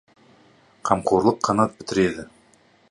Қамқорлық 0.91 1.39
қанат 1.49 1.79
бітіреді. 1.83 2.29